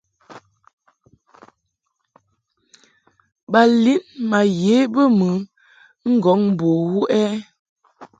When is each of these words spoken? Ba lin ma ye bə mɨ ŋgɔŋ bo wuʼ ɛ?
Ba 3.51 3.61
lin 3.83 4.01
ma 4.29 4.39
ye 4.63 4.77
bə 4.93 5.01
mɨ 5.17 5.29
ŋgɔŋ 6.15 6.39
bo 6.57 6.67
wuʼ 6.91 7.07
ɛ? 7.23 7.23